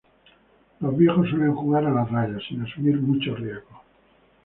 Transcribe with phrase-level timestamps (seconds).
[0.79, 3.81] Los viejos suelen jugar a la raya, sin asumir muchos riesgos.